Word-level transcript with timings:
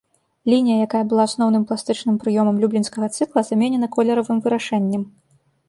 Лінія, 0.51 0.77
якая 0.85 1.01
была 1.11 1.23
асноўным 1.29 1.65
пластычным 1.73 2.15
прыёмам 2.25 2.57
люблінскага 2.65 3.07
цыкла, 3.15 3.39
заменена 3.53 3.87
колеравым 3.99 4.37
вырашэннем. 4.47 5.09